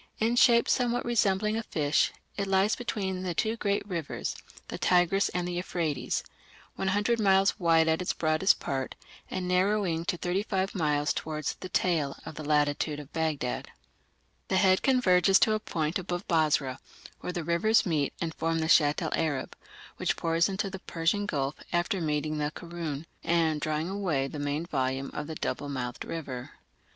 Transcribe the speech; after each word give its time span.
In 0.17 0.35
shape 0.35 0.67
somewhat 0.67 1.05
resembling 1.05 1.57
a 1.57 1.61
fish, 1.61 2.11
it 2.35 2.47
lies 2.47 2.75
between 2.75 3.21
the 3.21 3.35
two 3.35 3.55
great 3.55 3.87
rivers, 3.87 4.35
the 4.69 4.79
Tigris 4.79 5.29
and 5.29 5.47
the 5.47 5.53
Euphrates, 5.53 6.23
100 6.75 7.19
miles 7.19 7.59
wide 7.59 7.87
at 7.87 8.01
its 8.01 8.11
broadest 8.11 8.59
part, 8.59 8.95
and 9.29 9.47
narrowing 9.47 10.03
to 10.05 10.17
35 10.17 10.73
miles 10.73 11.13
towards 11.13 11.53
the 11.53 11.69
"tail" 11.69 12.17
in 12.25 12.33
the 12.33 12.43
latitude 12.43 12.99
of 12.99 13.13
Baghdad; 13.13 13.69
the 14.47 14.57
"head" 14.57 14.81
converges 14.81 15.37
to 15.41 15.53
a 15.53 15.59
point 15.59 15.99
above 15.99 16.27
Basra, 16.27 16.79
where 17.19 17.31
the 17.33 17.43
rivers 17.43 17.85
meet 17.85 18.11
and 18.19 18.33
form 18.33 18.57
the 18.57 18.67
Shatt 18.67 19.03
el 19.03 19.13
Arab, 19.13 19.55
which 19.97 20.17
pours 20.17 20.49
into 20.49 20.71
the 20.71 20.79
Persian 20.79 21.27
Gulf 21.27 21.53
after 21.71 22.01
meeting 22.01 22.39
the 22.39 22.49
Karun 22.49 23.05
and 23.23 23.61
drawing 23.61 23.87
away 23.89 24.27
the 24.27 24.39
main 24.39 24.65
volume 24.65 25.11
of 25.13 25.27
that 25.27 25.41
double 25.41 25.69
mouthed 25.69 26.05
river. 26.05 26.53